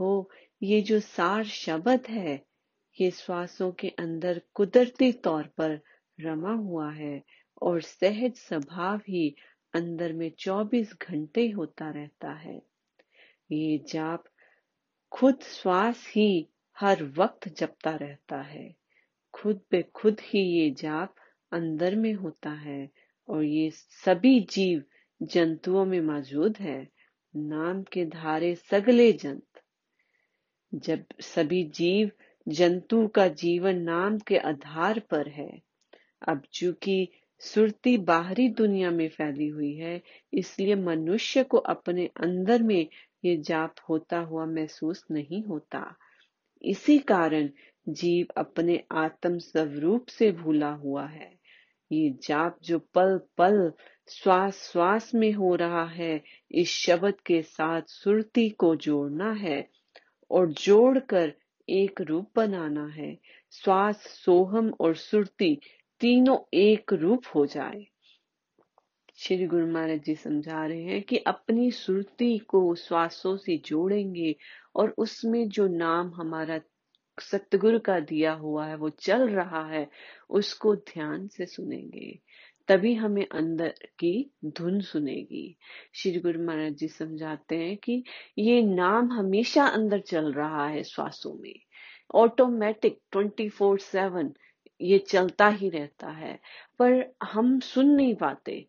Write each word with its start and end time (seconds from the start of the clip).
देखो, 0.00 0.30
ये 0.62 0.80
जो 0.82 1.00
सार 1.00 1.44
शब्द 1.44 2.06
है, 2.08 2.46
ये 3.00 3.10
श्वासों 3.10 3.72
के 3.72 3.88
अंदर 3.88 4.40
कुदरती 4.54 5.12
तौर 5.12 5.42
पर 5.42 5.80
रमा 6.20 6.52
हुआ 6.52 6.92
है 6.92 7.22
और 7.62 7.80
सहज 7.80 8.34
स्वभाव 8.34 9.00
ही 9.08 9.36
अंदर 9.74 10.12
में 10.12 10.32
24 10.38 10.94
घंटे 11.02 11.50
होता 11.50 11.90
रहता 11.90 12.32
है। 12.32 12.62
ये 13.52 13.78
जाप 13.78 14.24
खुद 15.12 15.40
श्वास 15.42 16.06
ही 16.16 16.48
हर 16.80 17.04
वक्त 17.04 17.48
जपता 17.48 17.96
रहता 17.96 18.40
है। 18.40 18.74
खुद 19.32 19.60
पे 19.70 19.82
खुद 19.82 20.16
ही 20.20 20.40
ये 20.40 20.70
जाप 20.70 21.14
अंदर 21.52 21.96
में 21.96 22.14
होता 22.14 22.50
है 22.50 22.90
और 23.28 23.44
ये 23.44 23.70
सभी 24.04 24.40
जीव 24.40 24.82
जंतुओं 25.22 25.84
में 25.84 26.00
मौजूद 26.00 26.56
है। 26.56 26.88
नाम 27.36 27.82
के 27.82 28.04
धारे 28.06 28.54
सगले 28.54 29.12
जंत। 29.12 29.44
जब 30.74 31.04
सभी 31.20 31.64
जीव 31.64 32.10
जंतु 32.48 33.06
का 33.08 33.28
जीवन 33.28 33.76
नाम 33.76 34.18
के 34.18 34.36
आधार 34.38 34.98
पर 34.98 35.28
है, 35.28 35.62
अब 36.28 36.42
चूँकि 36.52 37.08
सुरती 37.38 37.98
बाहरी 37.98 38.48
दुनिया 38.48 38.90
में 38.90 39.08
फैली 39.08 39.48
हुई 39.48 39.74
है, 39.74 40.02
इसलिए 40.34 40.74
मनुष्य 40.74 41.44
को 41.44 41.58
अपने 41.58 42.06
अंदर 42.06 42.62
में 42.62 42.86
ये 43.24 43.36
जाप 43.36 43.74
होता 43.88 44.18
हुआ 44.18 44.46
महसूस 44.46 45.04
नहीं 45.10 45.44
होता। 45.44 45.96
इसी 46.62 46.98
कारण 46.98 47.48
जीव 47.88 48.26
अपने 48.36 48.84
आत्म 48.92 49.38
स्वरूप 49.38 50.06
से 50.06 50.32
भूला 50.32 50.70
हुआ 50.70 51.06
है। 51.06 51.38
ये 51.92 52.10
जाप 52.22 52.58
जो 52.62 52.78
पल 52.78 53.20
पल 53.38 53.72
श्वास 54.08 54.70
श्वास 54.72 55.14
में 55.14 55.32
हो 55.32 55.54
रहा 55.54 55.84
है, 55.84 56.22
इस 56.50 56.68
शब्द 56.68 57.14
के 57.26 57.42
साथ 57.42 57.82
सुरती 57.86 58.48
को 58.48 58.76
जोड़ना 58.76 59.32
है। 59.32 59.79
और 60.30 60.50
जोड़कर 60.50 61.32
एक 61.68 62.00
रूप 62.00 62.30
बनाना 62.36 62.86
है। 62.86 63.18
श्वास, 63.52 63.96
सोहम 63.96 64.74
और 64.80 64.94
सुरती 64.94 65.60
तीनों 66.00 66.38
एक 66.54 66.92
रूप 66.92 67.22
हो 67.34 67.46
जाए। 67.46 67.86
श्री 69.16 69.46
गुरु 69.46 69.66
महाराज 69.66 70.00
जी 70.00 70.14
समझा 70.14 70.66
रहे 70.66 70.82
हैं 70.82 71.02
कि 71.02 71.16
अपनी 71.16 71.70
सुरती 71.70 72.38
को 72.38 72.74
श्वासों 72.74 73.36
से 73.36 73.58
जोड़ेंगे 73.58 74.36
और 74.76 74.94
उसमें 74.98 75.48
जो 75.48 75.66
नाम 75.66 76.14
हमारा 76.14 76.60
सतगुरु 77.18 77.78
का 77.78 78.00
दिया 78.00 78.32
हुआ 78.32 78.66
है, 78.66 78.76
वो 78.76 78.90
चल 78.90 79.28
रहा 79.28 79.66
है, 79.66 79.90
उसको 80.30 80.76
ध्यान 80.76 81.28
से 81.28 81.46
सुनेंगे। 81.46 82.18
तभी 82.68 82.94
हमें 82.94 83.26
अंदर 83.32 83.68
की 83.68 84.30
धुन 84.44 84.80
सुनेगी। 84.80 85.56
श्री 85.94 86.20
गुरु 86.20 86.42
महाराज 86.42 86.72
जी 86.72 86.88
समझाते 86.88 87.56
हैं 87.56 87.76
कि 87.76 88.04
ये 88.38 88.62
नाम 88.62 89.12
हमेशा 89.12 89.66
अंदर 89.66 90.00
चल 90.00 90.32
रहा 90.32 90.66
है 90.66 90.84
श्वासों 90.84 91.34
में। 91.34 91.60
ऑटोमेटिक 92.14 92.98
ट्वेंटी 93.12 93.48
फोर 93.48 93.78
सेवन 93.78 94.34
ये 94.80 94.98
चलता 94.98 95.48
ही 95.48 95.68
रहता 95.68 96.10
है। 96.10 96.40
पर 96.78 97.14
हम 97.22 97.60
सुन 97.60 97.86
नहीं 97.86 98.14
पाते। 98.14 98.66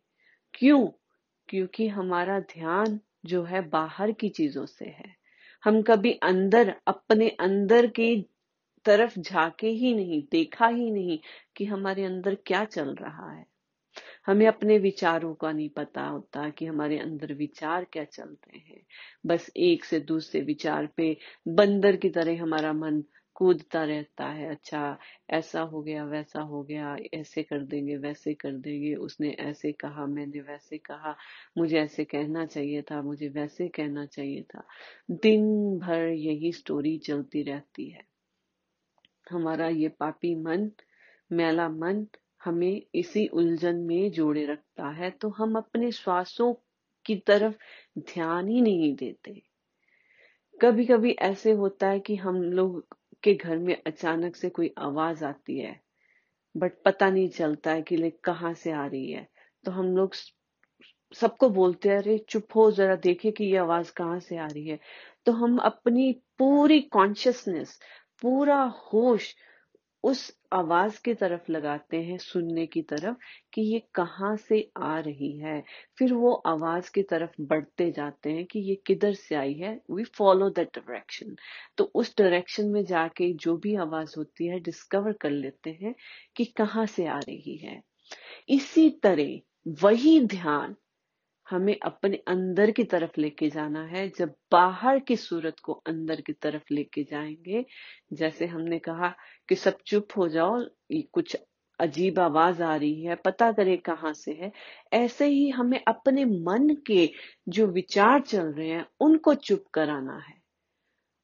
क्यों? 0.53 0.88
क्योंकि 1.48 1.88
हमारा 1.88 2.39
ध्यान 2.39 3.00
जो 3.26 3.44
है 3.44 3.70
बाहर 3.70 4.11
की 4.11 4.30
चीज़ों 4.30 4.66
से 4.66 4.86
है। 4.86 5.16
हम 5.64 5.81
कभी 5.81 6.11
अंदर, 6.14 6.76
अपने 6.88 7.30
अंदर 7.30 7.88
की 7.88 8.26
तरफ़ 8.86 9.20
झाके 9.20 9.67
ही 9.67 9.94
नहीं, 9.95 10.23
देखा 10.31 10.67
ही 10.67 10.92
नहीं 10.92 11.20
कि 11.55 11.66
हमारे 11.66 12.03
अंदर 12.03 12.36
क्या 12.36 12.66
चल 12.66 12.95
रहा 12.95 13.31
है। 13.31 13.51
हमें 14.25 14.47
अपने 14.47 14.78
विचारों 14.78 15.36
का 15.36 15.52
नहीं 15.52 15.70
पता 15.70 16.03
होता 16.03 16.50
कि 16.50 16.66
हमारे 16.66 17.00
अंदर 17.00 17.34
विचार 17.34 17.84
क्या 17.84 18.03
चलते 18.03 18.58
हैं। 18.58 18.81
बस 19.25 19.52
एक 19.58 19.86
से 19.86 20.00
दूसरे 20.00 20.42
विचार 20.42 20.88
पे 20.88 21.17
बंदर 21.48 21.95
की 21.95 22.09
तरह 22.09 22.42
हमारा 22.42 22.73
मन 22.73 23.03
कूदता 23.36 23.83
रहता 23.83 24.25
है। 24.25 24.50
अच्छा 24.50 24.98
ऐसा 25.30 25.61
हो 25.61 25.81
गया, 25.81 26.06
वैसा 26.06 26.42
हो 26.42 26.64
गया, 26.64 26.98
ऐसे 27.14 27.44
कर 27.44 27.59
देंगे, 27.59 27.98
वैसे 27.98 28.33
कर 28.33 28.52
देंगे, 28.52 28.95
उसने 28.95 29.30
ऐसे 29.30 29.71
कहा, 29.71 30.05
मैंने 30.05 30.42
वैसे 30.42 30.77
कहा, 30.77 31.17
मुझे 31.58 31.80
ऐसे 31.80 32.05
कहना 32.05 32.45
चाहिए 32.45 32.82
था, 32.82 33.02
मुझे 33.02 33.30
वैसे 33.30 33.67
कहना 33.67 34.05
चाहिए 34.05 34.42
था। 34.42 34.67
दिन 35.11 35.77
भर 35.80 36.08
यही 36.08 36.52
स्टोरी 36.52 36.98
चलती 36.98 37.43
रहती 37.43 37.89
है। 37.89 38.05
हमारा 39.32 39.67
ये 39.67 39.89
पापी 39.89 40.36
मन, 40.36 40.71
मैला 41.32 41.70
मन 41.70 42.08
हमें 42.46 42.82
इसी 42.96 43.28
उलझन 43.28 43.76
में 43.76 44.12
जोड़े 44.12 44.46
रखता 44.46 44.90
है 44.90 45.10
तो 45.12 45.30
हम 45.30 45.56
अपने 45.56 45.92
श्वासों 45.92 46.54
की 47.06 47.16
तरफ़ 47.16 47.56
ध्यान 48.00 48.48
ही 48.48 48.62
नहीं 48.62 48.96
देते। 48.96 49.42
कभी 50.62 50.86
कभी 50.86 51.12
ऐसे 51.12 51.52
होता 51.52 51.88
है 51.88 52.00
कि 52.00 52.16
हम 52.16 52.44
लोग 52.44 52.86
के 53.24 53.34
घर 53.34 53.58
में 53.58 53.82
अचानक 53.88 54.36
से 54.36 54.50
कोई 54.50 54.74
आवाज़ 54.78 55.26
आती 55.26 55.60
है, 55.60 55.80
बट 56.58 56.74
पता 56.86 57.10
नहीं 57.10 57.30
चलता 57.30 57.72
है 57.72 57.82
कि 57.82 57.98
ले 57.98 58.10
कहाँ 58.10 58.54
से 58.54 58.72
आ 58.72 58.86
रही 58.86 59.12
है। 59.12 59.28
तो 59.66 59.72
हम 59.72 59.98
लोग 59.98 60.14
सबको 61.14 61.50
बोलते 61.50 61.90
हैं, 61.90 61.98
अरे, 61.98 62.18
चुप 62.18 62.48
हो, 62.56 62.72
जरा 62.72 62.96
देखे 62.96 63.32
कि 63.32 63.46
ये 63.46 63.58
आवाज़ 63.58 63.94
कहाँ 63.94 64.20
से 64.20 64.38
आ 64.38 64.48
रही 64.48 64.68
है। 64.68 64.80
तो 65.26 65.32
हम 65.32 65.58
अपनी 65.58 66.14
पूरी 66.38 66.82
कॉन्शियसनेस 66.82 67.80
पूरा 68.22 68.64
होश 68.94 69.36
उस 70.04 70.22
आवाज़ 70.54 71.00
की 71.06 71.14
तरफ़ 71.14 71.52
लगाते 71.52 71.98
हैं, 72.04 72.17
सुनने 72.17 72.66
की 72.67 72.82
तरफ़, 72.84 73.16
कि 73.54 73.62
ये 73.64 73.80
कहाँ 73.95 74.36
से 74.39 74.62
आ 74.80 74.98
रही 75.00 75.32
है। 75.39 75.62
फिर 75.98 76.14
वो 76.14 76.34
आवाज़ 76.48 76.92
की 76.92 77.04
तरफ़ 77.04 77.36
बढ़ते 77.44 77.89
जाते 77.92 78.32
हैं 78.32 78.45
कि 78.45 78.60
ये 78.61 78.76
किधर 78.88 79.14
से 79.16 79.36
आई 79.36 79.54
है। 79.54 79.73
वी 79.92 80.04
फॉलो 80.17 80.50
दैट 80.50 80.78
डायरेक्शन 80.78 81.36
तो 81.78 81.84
उस 81.95 82.14
डायरेक्शन 82.17 82.70
में 82.70 82.84
जाके 82.86 83.32
जो 83.38 83.58
भी 83.58 83.76
आवाज़ 83.78 84.14
होती 84.17 84.48
है 84.48 84.60
डिस्कवर 84.61 85.14
कर 85.22 85.30
लेते 85.32 85.78
हैं 85.82 85.95
कि 86.36 86.45
कहाँ 86.56 86.86
से 86.88 87.06
आ 87.08 87.20
रही 87.20 87.58
है। 87.58 87.82
इसी 88.50 88.90
तरह 89.04 89.40
वही 89.84 90.20
ध्यान 90.28 90.76
हमें 91.52 91.76
अपने 91.84 92.17
अंदर 92.28 92.72
की 92.72 92.84
तरफ़ 92.84 93.22
लेके 93.22 93.50
जाना 93.50 93.84
है। 93.86 94.08
जब 94.10 94.34
बाहर 94.52 95.00
की 95.00 95.16
सूरत 95.16 95.60
को 95.60 95.73
अंदर 95.73 96.22
की 96.22 96.34
तरफ़ 96.34 96.73
लेके 96.73 97.04
जाएँगे, 97.04 97.66
जैसे 98.14 98.45
हमने 98.45 98.80
कहा 98.80 99.14
कि 99.50 99.56
सब 99.56 99.78
चुप 99.88 100.08
हो 100.17 100.28
जाओ 100.28 100.60
कुछ 101.14 101.38
अजीब 101.80 102.20
आवाज़ 102.20 102.64
आ 102.64 102.76
रही 102.76 103.04
है, 103.04 103.16
पता 103.16 103.52
करे 103.52 103.78
कहाँ 103.78 104.14
से 104.14 104.32
है। 104.34 104.52
ऐसे 104.94 105.26
ही 105.26 105.50
हमें 105.50 105.80
अपने 105.88 106.26
मन 106.26 106.76
के 106.88 107.10
जो 107.50 107.67
विचार 107.67 108.22
चल 108.22 108.45
रहे 108.45 108.70
हैं, 108.70 108.86
उनको 109.00 109.34
चुप 109.36 109.64
कराना 109.73 110.17
है 110.17 110.42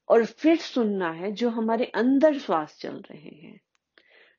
और 0.09 0.25
फिर 0.25 0.57
सुनना 0.57 1.11
है 1.11 1.31
जो 1.31 1.49
हमारे 1.49 1.85
अंदर 1.85 2.37
श्वास 2.39 2.77
चल 2.81 2.95
रहे 3.11 3.35
हैं। 3.37 3.59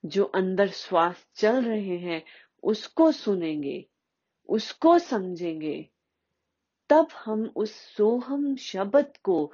जो 0.04 0.24
अंदर 0.24 0.68
श्वास 0.68 1.26
चल 1.36 1.64
रहे 1.64 1.96
हैं, 1.98 2.22
उसको 2.62 3.12
सुनेंगे 3.12 3.86
उसको 4.48 4.98
समझेंगे। 4.98 5.90
तब 6.90 7.08
हम 7.24 7.52
उस 7.56 7.74
सोहम 7.96 8.56
शब्द 8.56 9.12
को 9.24 9.52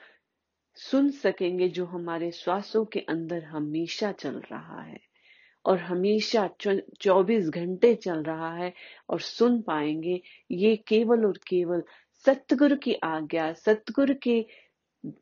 सुन 0.74 1.10
सकेंगे 1.10 1.68
जो 1.68 1.84
हमारे 1.84 2.30
श्वासों 2.30 2.84
के 2.84 3.00
अंदर 3.00 3.44
हमेशा 3.44 4.12
चल 4.12 4.40
रहा 4.52 4.82
है 4.82 5.00
और 5.64 5.78
हमेशा 5.78 6.50
चौबीस 7.00 7.48
घंटे 7.48 7.94
चल 7.94 8.22
रहा 8.22 8.54
है 8.54 8.72
और 9.10 9.20
सुन 9.20 9.62
पाएँगे 9.62 10.20
ये 10.50 10.76
केवल 10.76 11.26
और 11.26 11.38
केवल 11.38 11.82
सतगुरु 12.26 12.76
की 12.76 12.94
आज्ञा, 12.94 13.52
सतगुरु 13.52 14.14
के 14.22 14.46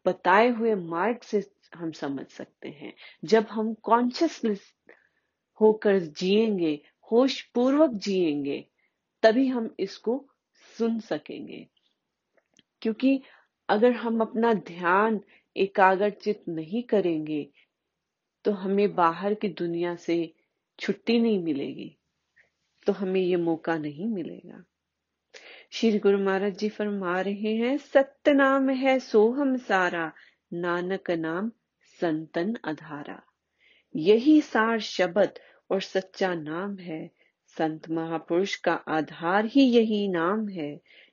बताए 0.06 0.48
हुए 0.48 0.74
मार्ग 0.74 1.20
से 1.20 1.50
हम 1.74 1.92
समझ 1.92 2.26
सकते 2.26 2.68
हैं। 2.68 2.94
जब 3.24 3.46
हम 3.50 3.74
कॉन्शियसनेस 3.74 4.60
होकर 5.60 5.98
जिएँगे, 5.98 6.82
होश 7.12 7.42
पूर्वक 7.42 7.90
जिएँगे 7.90 8.71
तभी 9.22 9.46
हम 9.46 9.74
इसको 9.80 10.24
सुन 10.78 10.98
सकेंगे। 11.00 11.66
क्योंकि 12.82 13.20
अगर 13.68 13.92
हम 13.92 14.20
अपना 14.20 14.52
ध्यान 14.54 15.20
एकाग्र 15.56 16.10
चित 16.10 16.42
नहीं 16.48 16.82
करेंगे 16.82 17.50
तो 18.44 18.52
हमें 18.52 18.94
बाहर 18.94 19.34
की 19.34 19.48
दुनिया 19.48 19.94
से 19.96 20.34
छुट्टी 20.78 21.18
नहीं 21.20 21.42
मिलेगी 21.42 21.96
तो 22.86 22.92
हमें 22.92 23.20
ये 23.20 23.36
मौका 23.36 23.76
नहीं 23.78 24.06
मिलेगा। 24.06 24.62
श्री 25.70 25.98
गुरु 25.98 26.18
महाराज 26.18 26.56
जी 26.58 26.68
फरमा 26.68 27.20
रहे 27.20 27.54
हैं 27.56 27.76
सत्य 27.78 28.32
नाम 28.32 28.70
है 28.70 28.98
सोहम 28.98 29.56
सारा, 29.56 30.12
नानक 30.52 31.10
नाम 31.10 31.50
संतन 32.00 32.54
अधारा। 32.64 33.22
यही 33.96 34.40
सार 34.40 34.80
शब्द 34.80 35.38
और 35.70 35.80
सच्चा 35.80 36.34
नाम 36.34 36.76
है। 36.78 37.10
संत 37.56 37.88
महापुरुष 37.90 38.54
का 38.56 38.72
आधार 38.88 39.46
ही 39.46 39.62
यही 39.62 40.06
नाम 40.08 40.48
है। 40.48 40.70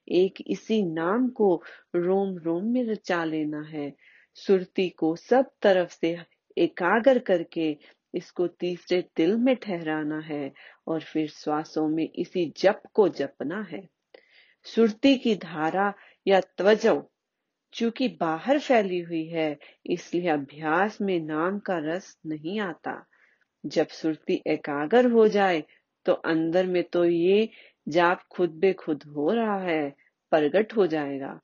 एक 0.07 0.41
इसी 0.47 0.81
नाम 0.83 1.27
को 1.29 1.63
रोम 1.95 2.37
रोम 2.37 2.65
में 2.65 2.83
रचा 2.83 3.23
लेना 3.23 3.61
है। 3.61 3.93
सुरती 4.37 4.89
को 4.89 5.15
सब 5.15 5.51
तरफ़ 5.61 5.97
से 6.01 6.17
एकाग्र 6.57 7.19
करके 7.19 7.77
इसको 8.13 8.47
तीसरे 8.47 9.01
दिल 9.17 9.35
में 9.37 9.55
ठहराना 9.55 10.19
है 10.19 10.51
और 10.87 11.01
फिर 11.01 11.27
श्वासों 11.29 11.87
में 11.87 12.07
इसी 12.15 12.53
जप 12.57 12.81
को 12.93 13.07
जपना 13.09 13.61
है। 13.71 13.87
सुरती 14.65 15.15
की 15.17 15.35
धारा 15.35 15.93
या 16.27 16.39
त्वजो 16.57 17.11
चूँकि 17.73 18.07
बाहर 18.21 18.59
फैली 18.59 18.99
हुई 18.99 19.25
है, 19.25 19.57
इसलिए 19.85 20.27
अभ्यास 20.27 20.97
में 21.01 21.19
नाम 21.19 21.59
का 21.59 21.77
रस 21.77 22.17
नहीं 22.25 22.59
आता। 22.59 23.03
जब 23.65 23.87
सुरती 23.87 24.41
एकाग्र 24.47 25.11
हो 25.11 25.27
जाए 25.27 25.63
तो 26.05 26.13
अंदर 26.13 26.65
में 26.65 26.83
तो 26.83 27.03
ये 27.05 27.49
जाप 27.87 28.23
खुद 28.31 28.49
बे 28.51 28.73
खुद 28.73 29.03
हो 29.03 29.29
रहा 29.31 29.59
है, 29.59 29.89
प्रगट 30.31 30.75
हो 30.75 30.87
जाएगा। 30.87 31.39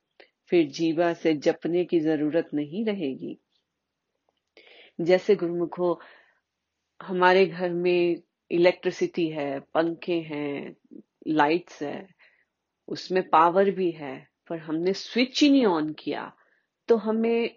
फिर 0.49 0.67
जीवा 0.69 1.13
से 1.13 1.33
जपने 1.33 1.83
की 1.85 1.99
ज़रूरत 1.99 2.49
नहीं 2.53 2.85
रहेगी। 2.85 3.37
जैसे 5.01 5.35
गुरुमुखो, 5.35 5.99
हमारे 7.01 7.45
घर 7.45 7.69
में 7.69 8.21
इलेक्ट्रिसिटी 8.51 9.27
है, 9.29 9.59
पंखे 9.73 10.19
हैं 10.21 10.75
लाइट्स 11.27 11.81
है, 11.83 12.07
उसमें 12.87 13.27
पावर 13.29 13.71
भी 13.71 13.89
है, 13.91 14.27
पर 14.49 14.57
हमने 14.57 14.93
स्विच 14.93 15.41
ही 15.43 15.49
नहीं 15.49 15.65
ऑन 15.65 15.93
किया 15.93 16.31
तो 16.89 16.95
हमें 16.97 17.55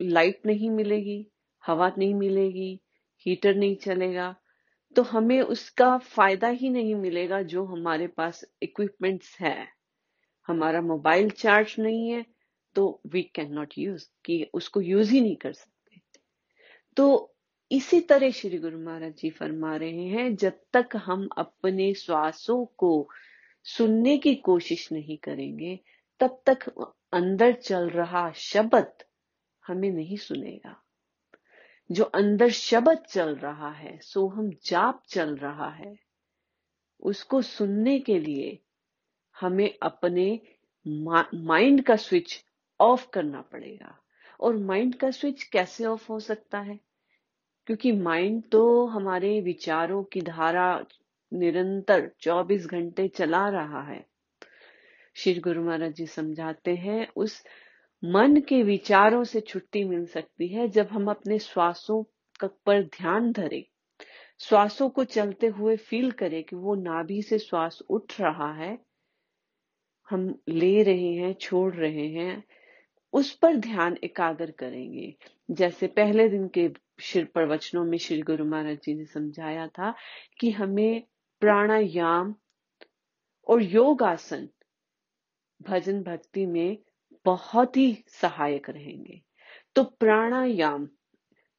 लाइट 0.00 0.46
नहीं 0.46 0.70
मिलेगी, 0.70 1.26
हवा 1.62 1.90
नहीं 1.98 2.14
मिलेगी 2.14 2.80
हीटर 3.26 3.54
नहीं 3.54 3.76
चलेगा। 3.76 4.34
तो 4.96 5.02
हमें 5.02 5.40
उसका 5.40 5.98
फ़ायदा 5.98 6.48
ही 6.48 6.70
नहीं 6.70 6.94
मिलेगा 6.94 7.42
जो 7.42 7.64
हमारे 7.64 8.06
पास 8.06 8.44
इक्विपमेंट्स 8.62 9.36
है। 9.40 9.68
हमारा 10.48 10.80
मोबाइल 10.80 11.30
चार्ज 11.30 11.74
नहीं 11.78 12.10
है 12.10 12.24
तो 12.76 13.00
वी 13.06 13.22
कैन 13.22 13.52
नॉट 13.52 13.74
यूज़ 13.78 14.08
कि 14.24 14.50
उसको 14.54 14.80
यूज़ 14.80 15.12
ही 15.12 15.20
नहीं 15.20 15.36
कर 15.36 15.52
सकते। 15.52 16.00
तो 16.96 17.34
इसी 17.70 18.00
तरह 18.00 18.30
श्री 18.30 18.58
गुरु 18.58 18.78
महाराज 18.78 19.12
जी 19.12 19.30
फरमा 19.30 19.76
रहे 19.76 20.06
हैं, 20.06 20.36
जब 20.36 20.60
तक 20.72 20.88
हम 20.96 21.28
अपने 21.38 21.94
श्वासों 21.94 22.64
को 22.64 23.08
सुनने 23.64 24.18
की 24.18 24.34
कोशिश 24.34 24.92
नहीं 24.92 25.18
करेंगे, 25.18 25.80
तब 26.20 26.42
तक 26.46 26.68
अंदर 27.12 27.52
चल 27.52 27.88
रहा 27.90 28.32
शब्द 28.32 28.92
हमें 29.66 29.90
नहीं 29.90 30.16
सुनेगा। 30.16 30.81
जो 31.92 32.04
अंदर 32.04 32.48
शब्द 32.48 32.98
चल 32.98 33.36
रहा 33.36 33.70
है 33.70 33.98
सोहम 33.98 34.50
जाप 34.64 35.02
चल 35.08 35.36
रहा 35.36 35.68
है, 35.68 35.96
उसको 37.00 37.42
सुनने 37.42 37.98
के 37.98 38.18
लिए 38.18 38.58
हमें 39.40 39.78
अपने 39.82 40.40
माइंड 41.34 41.84
का 41.84 41.96
स्विच 41.96 42.44
ऑफ़ 42.80 43.10
करना 43.10 43.40
पड़ेगा। 43.40 43.98
और 44.40 44.56
माइंड 44.56 44.94
का 44.94 45.10
स्विच 45.10 45.42
कैसे 45.42 45.84
ऑफ़ 45.84 46.12
हो 46.12 46.20
सकता 46.20 46.60
है? 46.60 46.80
क्योंकि 47.66 47.92
माइंड 47.92 48.42
तो 48.52 48.86
हमारे 48.86 49.40
विचारों 49.40 50.04
की 50.04 50.20
धारा 50.20 50.84
निरंतर 51.32 52.10
24 52.20 52.66
घंटे 52.66 53.08
चला 53.08 53.48
रहा 53.48 53.82
है। 53.82 54.06
श्री 55.14 55.34
गुरु 55.34 55.64
महाराज 55.64 55.94
जी 55.94 56.06
समझाते 56.06 56.74
हैं, 56.74 57.08
उस 57.16 57.44
मन 58.04 58.40
के 58.40 58.62
विचारों 58.62 59.24
से 59.24 59.40
छुट्टी 59.40 59.84
मिल 59.84 60.06
सकती 60.06 60.48
है 60.48 60.68
जब 60.68 60.86
हम 60.86 61.10
अपने 61.10 61.38
श्वासों 61.38 62.04
पर 62.44 62.82
ध्यान 62.82 63.32
धरे। 63.32 63.68
श्वासों 64.38 64.88
को 64.88 65.04
चलते 65.04 65.46
हुए 65.46 65.76
फील 65.76 66.10
करें 66.10 66.44
कि 66.44 66.56
वो 66.56 66.74
नाभि 66.74 67.22
से 67.22 67.38
श्वास 67.38 67.82
उठ 67.90 68.20
रहा 68.20 68.52
है। 68.52 68.78
हम 70.10 70.38
ले 70.48 70.82
रहे 70.82 71.14
हैं, 71.14 71.34
छोड़ 71.34 71.74
रहे 71.74 72.08
हैं, 72.08 72.44
उस 73.12 73.34
पर 73.34 73.56
ध्यान 73.56 73.98
एकाग्र 74.04 74.50
करेंगे। 74.50 75.14
जैसे 75.50 75.86
पहले 75.86 76.28
दिन 76.28 76.48
के 76.48 76.70
शिर 77.00 77.24
प्रवचनों 77.24 77.84
में 77.84 77.98
श्री 77.98 78.22
गुरु 78.22 78.44
महाराज 78.44 78.78
जी 78.84 78.94
ने 78.94 79.04
समझाया 79.04 79.66
था 79.66 79.94
कि 80.40 80.50
हमें 80.50 81.02
प्राणायाम 81.40 82.34
और 83.48 83.62
योग 83.62 84.02
आसन 84.02 84.48
भजन 85.62 86.02
भक्ति 86.02 86.46
में 86.46 86.78
बहुत 87.26 87.76
ही 87.76 87.92
सहायक 88.12 88.68
रहेंगे। 88.70 89.20
तो 89.76 89.84
प्राणायाम, 89.84 90.86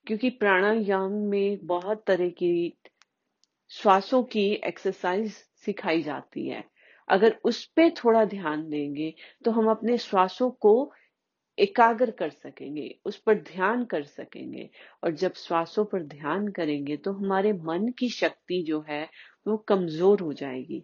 क्योंकि 0.08 0.30
प्राणायाम 0.30 1.12
में 1.30 1.66
बहुत 1.66 2.04
तरह 2.08 2.30
की 2.32 2.74
श्वासों 3.72 4.24
की 4.26 4.46
एक्सरसाइज 4.64 5.32
सिखाई 5.66 6.02
जाती 6.02 6.48
है। 6.48 6.64
अगर 7.08 7.40
उस 7.46 7.64
पर 7.68 7.90
थोड़ा 7.96 8.24
ध्यान 8.26 8.70
देंगे 8.70 9.14
तो 9.46 9.52
हम 9.52 9.70
अपने 9.70 9.98
श्वासों 9.98 10.50
को 10.52 10.92
एकाग्र 11.58 12.12
कर 12.12 12.30
सकेंगे, 12.30 12.96
उस 13.06 13.18
पर 13.18 13.36
ध्यान 13.36 13.84
कर 13.86 14.04
सकेंगे। 14.04 14.70
और 15.04 15.12
जब 15.14 15.34
श्वासों 15.38 15.86
पर 15.86 16.04
ध्यान 16.06 16.48
करेंगे 16.48 16.98
तो 16.98 17.12
हमारे 17.14 17.54
मन 17.56 17.88
की 18.00 18.10
शक्ति 18.12 18.62
जो 18.64 18.84
है, 18.90 19.04
वो 19.46 19.58
कमज़ोर 19.58 20.22
हो 20.22 20.34
जाएगी। 20.34 20.84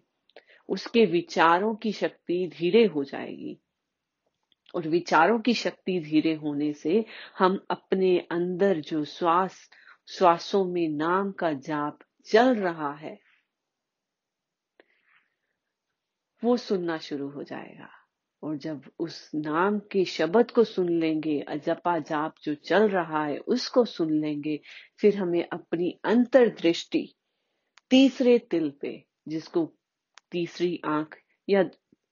उसके 0.69 1.05
विचारों 1.05 1.73
की 1.75 1.91
शक्ति 1.93 2.47
धीरे 2.57 2.85
हो 2.85 3.03
जाएगी। 3.03 3.57
और 4.75 4.87
विचारों 4.87 5.39
की 5.39 5.53
शक्ति 5.53 5.99
धीरे 5.99 6.33
होने 6.33 6.73
से 6.73 7.05
हम 7.37 7.65
अपने 7.69 8.17
अंदर 8.31 8.79
जो 8.79 9.05
श्वास, 9.05 9.69
श्वासों 10.07 10.65
में 10.65 10.89
नाम 10.89 11.31
का 11.31 11.53
जाप 11.53 11.99
चल 12.25 12.55
रहा 12.55 12.93
है, 12.93 13.19
वो 16.43 16.57
सुनना 16.57 16.97
शुरू 16.97 17.29
हो 17.29 17.43
जाएगा। 17.43 17.89
और 18.43 18.57
जब 18.57 18.81
उस 18.99 19.31
नाम 19.35 19.79
के 19.79 20.05
शब्द 20.05 20.51
को 20.51 20.63
सुन 20.63 20.89
लेंगे, 20.89 21.39
अजपा 21.41 21.99
जाप 21.99 22.35
जो 22.43 22.55
चल 22.55 22.89
रहा 22.89 23.25
है 23.25 23.37
उसको 23.37 23.85
सुन 23.85 24.13
लेंगे, 24.13 24.59
फिर 24.99 25.17
हमें 25.17 25.47
अपनी 25.53 25.99
अंतर्दृष्टि 26.03 27.15
तीसरे 27.89 28.39
तिल 28.39 28.69
पे, 28.81 29.03
जिसको 29.27 29.73
तीसरी 30.31 30.81
आँख 30.85 31.17
या 31.49 31.63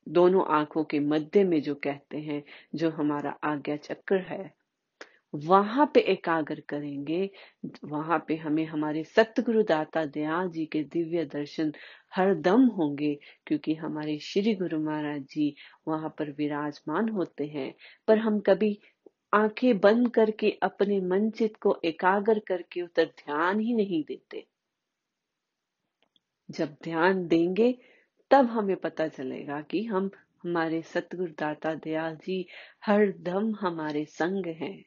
दोनों 0.07 0.45
आँखों 0.50 0.83
के 0.83 1.00
मध्य 1.00 1.44
में 1.44 1.62
जो 1.62 1.75
कहते 1.75 2.18
हैं, 2.18 2.44
जो 2.75 2.89
हमारा 2.89 3.38
आज्ञा 3.44 3.75
चक्र 3.77 4.18
है, 4.21 4.54
वहाँ 5.33 5.92
पे 5.94 6.00
एकाग्र 6.01 6.62
करेंगे, 6.69 7.30
वहाँ 7.86 8.25
पे 8.27 8.36
हमें 8.36 8.65
हमारे 8.65 9.04
सतगुरु 9.04 9.63
दाता 9.63 10.06
दयाल 10.06 10.50
जी 10.50 10.65
के 10.65 10.83
दिव्य 10.83 11.25
दर्शन 11.25 11.74
हर 12.15 12.33
दम 12.36 12.65
होंगे, 12.68 13.13
क्योंकि 13.48 13.75
हमारे 13.75 14.18
श्री 14.19 14.56
गुरु 14.56 14.80
महाराज 14.80 15.21
जी 15.21 15.54
वहाँ 15.88 16.09
पर 16.19 16.31
विराजमान 16.31 17.09
होते 17.09 17.45
हैं। 17.48 17.74
पर 18.07 18.18
हम 18.18 18.39
कभी 18.39 18.77
आँखें 19.33 19.80
बंद 19.80 20.09
करके 20.13 20.51
अपने 20.63 21.00
मन 21.01 21.30
चित 21.30 21.57
को 21.57 21.80
एकाग्र 21.86 22.39
करके 22.39 22.81
उतर 22.81 23.06
ध्यान 23.06 23.59
ही 23.59 23.74
नहीं 23.74 24.04
देते। 24.04 24.45
जब 26.50 26.75
ध्यान 26.83 27.27
देंगे 27.27 27.75
तब 28.31 28.45
हमें 28.45 28.75
पता 28.75 29.07
चलेगा 29.07 29.62
कि 29.62 29.83
हम, 29.83 30.12
हमारे 30.44 30.81
सतगुरु 30.81 31.31
दाता 31.31 31.74
दयाल 31.74 32.15
जी, 32.15 32.47
हर 32.85 33.12
दम 33.12 33.56
हमारे 33.56 34.06
संग 34.06 34.45
हैं। 34.45 34.83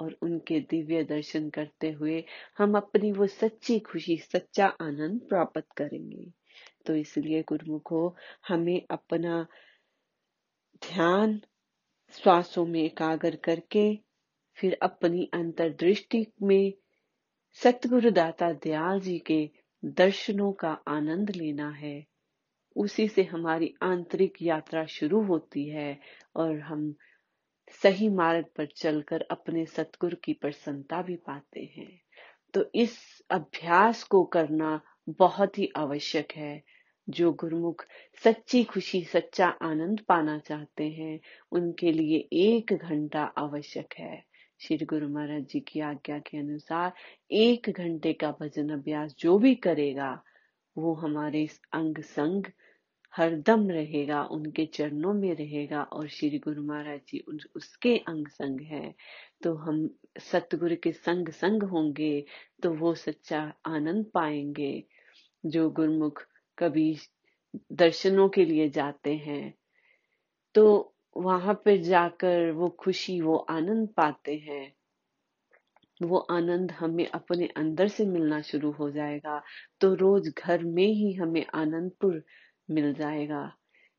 और 0.00 0.18
उनके 0.22 0.60
दिव्य 0.60 1.04
दर्शन 1.04 1.50
करते 1.50 1.90
हुए 1.90 2.24
हम 2.58 2.76
अपनी 2.76 3.12
वो 3.12 3.26
सच्ची 3.26 3.78
खुशी, 3.78 4.16
सच्चा 4.16 4.66
आनंद 4.66 5.20
प्राप्त 5.20 5.66
करेंगे। 5.76 6.32
तो 6.86 6.94
इसलिए 6.94 7.42
गुरुमुखो, 7.42 8.16
हमें 8.48 8.82
अपना 8.90 9.46
ध्यान 10.90 11.40
श्वासों 12.10 12.66
में 12.66 12.82
एकाग्र 12.82 13.36
करके, 13.36 13.98
फिर 14.54 14.78
अपनी 14.82 15.30
अंतर्दृष्टि 15.34 16.26
में 16.42 16.72
सतगुरु 17.52 18.10
दाता 18.10 18.52
दयाल 18.52 19.00
जी 19.00 19.18
के 19.18 19.50
दर्शनों 19.84 20.52
का 20.52 20.72
आनंद 20.88 21.30
लेना 21.30 21.70
है। 21.70 22.06
उसी 22.78 23.08
से 23.08 23.22
हमारी 23.22 23.74
आंतरिक 23.82 24.32
यात्रा 24.42 24.86
शुरू 24.86 25.22
होती 25.22 25.68
है 25.68 25.98
और 26.36 26.58
हम 26.60 26.94
सही 27.82 28.08
मार्ग 28.08 28.44
पर 28.56 28.66
चलकर 28.66 29.24
अपने 29.30 29.66
सतगुरु 29.66 30.16
की 30.24 30.32
प्रसन्नता 30.32 31.02
भी 31.02 31.16
पाते 31.16 31.60
हैं। 31.76 32.00
तो 32.54 32.70
इस 32.74 33.22
अभ्यास 33.30 34.02
को 34.02 34.24
करना 34.24 34.80
बहुत 35.08 35.58
ही 35.58 35.68
आवश्यक 35.76 36.32
है, 36.32 36.62
जो 37.10 37.32
गुरुमुख 37.32 37.84
सच्ची 38.24 38.64
खुशी, 38.64 39.04
सच्चा 39.04 39.48
आनंद 39.48 40.00
पाना 40.00 40.38
चाहते 40.38 40.88
हैं, 40.88 41.20
उनके 41.52 41.92
लिए 41.92 42.28
एक 42.32 42.72
घंटा 42.72 43.22
आवश्यक 43.22 43.94
है। 43.98 44.24
श्री 44.60 44.76
गुरु 44.76 45.08
महाराज 45.08 45.42
जी 45.42 45.60
की 45.60 45.80
आज्ञा 45.80 46.18
के 46.18 46.38
अनुसार 46.38 46.92
एक 47.30 47.70
घंटे 47.70 48.12
का 48.12 48.30
भजन 48.40 48.68
अभ्यास 48.68 49.14
जो 49.18 49.38
भी 49.38 49.54
करेगा 49.54 50.22
वो 50.78 50.94
हमारे 50.94 51.48
अंग 51.72 51.98
संग 51.98 52.44
हरदम 53.14 53.70
रहेगा, 53.70 54.22
उनके 54.24 54.66
चरणों 54.66 55.14
में 55.14 55.34
रहेगा 55.34 55.82
और 55.82 56.08
श्री 56.08 56.38
गुरु 56.38 56.62
महाराज 56.62 57.00
जी 57.08 57.18
उसके 57.56 57.96
अंग 57.98 58.28
संग 58.28 58.60
है। 58.60 58.94
तो 59.42 59.54
हम 59.54 59.90
सतगुरु 60.20 60.76
के 60.82 60.92
संग 60.92 61.28
संग 61.28 61.62
होंगे 61.62 62.24
तो 62.62 62.72
वो 62.72 62.94
सच्चा 62.94 63.52
आनंद 63.66 64.06
पाएँगे, 64.14 64.84
जो 65.46 65.70
गुरुमुख 65.70 66.22
कभी 66.58 66.96
दर्शनों 67.72 68.28
के 68.28 68.44
लिए 68.44 68.68
जाते 68.68 69.14
हैं। 69.16 69.54
तो 70.54 70.94
वहाँ 71.16 71.54
पर 71.54 71.76
जाकर 71.76 72.50
वो 72.50 72.68
खुशी, 72.68 73.20
वो 73.20 73.36
आनंद 73.36 73.88
पाते 73.88 74.36
हैं। 74.36 74.77
वो 76.00 76.18
आनंद 76.30 76.72
हमें 76.72 77.06
अपने 77.06 77.46
अंदर 77.56 77.88
से 77.88 78.04
मिलना 78.06 78.40
शुरू 78.42 78.70
हो 78.70 78.90
जाएगा। 78.90 79.42
तो 79.80 79.94
रोज 79.94 80.28
घर 80.38 80.64
में 80.64 80.86
ही 80.86 81.12
हमें 81.12 81.44
आनंदपुर 81.54 82.22
मिल 82.68 82.92
जाएगा। 82.94 83.52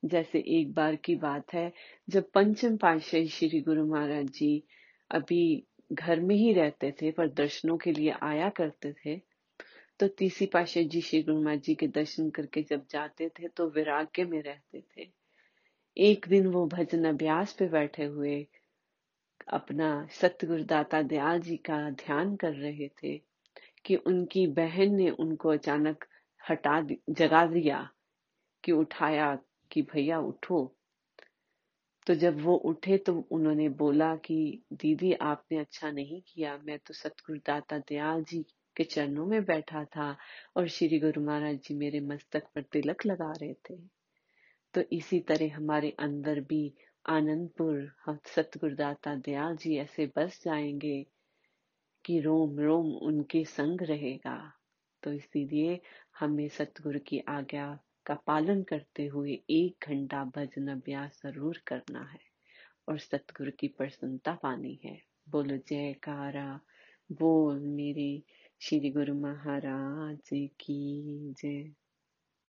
जैसे 0.04 0.40
एक 0.60 0.74
बार 0.74 0.96
की 0.96 1.16
बात 1.16 1.54
है, 1.54 1.72
जब 2.08 2.30
पंचम 2.34 2.78
पातशाही 2.78 3.28
श्री 3.28 3.62
गुरु 3.62 3.86
महाराज 3.86 4.28
जी 4.30 4.64
अभी 5.12 5.66
घर 5.94 6.20
में 6.20 6.36
ही 6.36 6.54
रहते 6.54 6.92
थे 6.92 7.12
पर 7.12 7.28
दर्शनों 7.28 7.78
के 7.78 7.92
लिए 7.92 8.14
आया 8.24 8.50
करते 8.50 8.94
थे 8.94 9.18
तो 10.00 10.08
तीसरी 10.08 10.48
पातशाही 10.48 10.88
जी 10.88 11.02
श्री 11.02 11.22
गुरु 11.24 11.42
महाराज 11.42 11.62
जी 11.62 11.76
के 11.76 11.88
दर्शन 11.88 12.30
करके 12.30 12.62
जब 12.62 12.86
जाते 12.90 13.30
थे 13.30 13.48
तो 13.48 13.68
विराग्य 13.70 14.26
में 14.26 14.42
रहते 14.42 14.84
थे। 14.96 15.08
एक 15.98 16.26
दिन 16.30 16.48
वो 16.48 16.66
भजन 16.68 17.06
अभ्यास 17.06 17.54
पे 17.54 17.68
बैठे 17.68 18.06
हुए 18.06 18.36
अपना 19.50 20.08
सतगुरुदाता 20.12 21.02
दयाल 21.02 21.40
जी 21.40 21.58
का 21.58 21.90
ध्यान 21.90 22.36
कर 22.36 22.54
रहे 22.54 22.88
थे 22.88 23.22
कि 23.86 23.96
उनकी 23.96 24.48
बहन 24.48 24.96
ने 24.96 25.10
उनको 25.10 25.50
अचानक 25.50 26.06
हटा 26.50 26.88
जगा 27.10 27.46
दिया 27.46 27.90
कि 28.64 28.72
उठाया 28.72 29.40
कि 29.72 29.82
भैया 29.82 30.20
उठो। 30.20 30.76
तो 32.08 32.16
जब 32.16 32.42
वो 32.42 32.56
उठे 32.56 32.98
तो 32.98 33.28
उन्होंने 33.32 33.70
बोला 33.70 34.16
कि, 34.16 34.64
दीदी, 34.74 35.14
आपने 35.14 35.58
अच्छा 35.58 35.92
नहीं 35.92 36.22
किया। 36.28 36.60
मैं 36.66 36.80
तो 36.80 36.94
सतगुरुदाता 36.94 37.78
दयाल 37.78 38.24
जी 38.24 38.46
के 38.76 38.84
चरणों 38.84 39.26
में 39.26 39.46
बैठा 39.46 39.84
था 39.84 40.18
और 40.56 40.68
श्री 40.68 41.00
गुरु 41.00 41.22
महाराज 41.22 41.56
जी 41.56 41.74
मेरे 41.74 42.00
मस्तक 42.00 42.44
पर 42.56 42.62
तिलक 42.62 43.06
लगा 43.06 43.32
रहे 43.32 43.54
थे। 43.54 43.78
तो 44.74 44.82
इसी 44.92 45.20
तरह 45.20 45.56
हमारे 45.56 45.96
अंदर 46.00 46.40
भी 46.40 46.74
आनंदपुर 47.10 48.18
सतगुरुदाता 48.36 49.16
दयाल 49.16 49.56
जी 49.58 49.76
ऐसे 49.78 50.06
बस 50.16 50.40
जाएँगे 50.44 51.06
कि 52.06 52.20
रोम 52.20 52.60
रोम 52.60 52.92
उनके 53.08 53.44
संग 53.46 53.82
रहेगा। 53.82 54.36
तो 55.04 55.14
इसीलिए 55.14 55.80
हमें 56.20 56.48
सतगुरु 56.50 57.00
की 57.00 57.20
आज्ञा 57.30 57.68
का 58.06 58.16
पालन 58.28 58.64
करते 58.64 59.06
हुए 59.08 59.40
एक 59.50 59.86
घंटा 59.88 60.24
भजन 60.36 60.68
अभ्यास 60.68 61.20
ज़रूर 61.26 61.62
करना 61.68 62.04
है 62.04 62.20
और 62.90 63.00
सतगुरु 63.00 63.52
की 63.60 63.68
प्रसन्नता 63.68 64.34
पानी 64.44 64.80
है। 64.86 64.98
बोलो, 65.30 65.58
जयकारा, 65.70 66.60
बोल 67.10 67.60
मेरे 67.60 68.12
श्री 68.62 68.90
गुरु 68.92 69.14
महाराज 69.14 70.30
की 70.34 71.34
जय। 71.42 71.72